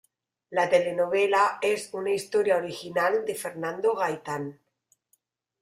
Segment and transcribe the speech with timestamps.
[0.59, 4.53] La telenovela es una historia original de Fernando Gaitán.